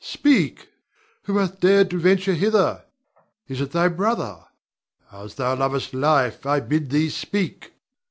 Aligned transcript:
Speak! 0.03 0.69
Who 1.25 1.37
hath 1.37 1.59
dared 1.59 1.91
to 1.91 1.99
venture 1.99 2.33
hither? 2.33 2.85
Is 3.47 3.61
it 3.61 3.69
thy 3.69 3.87
brother? 3.87 4.45
As 5.11 5.35
thou 5.35 5.55
lovest 5.55 5.93
life, 5.93 6.43
I 6.43 6.59
bid 6.59 6.89
thee 6.89 7.09
speak. 7.11 7.73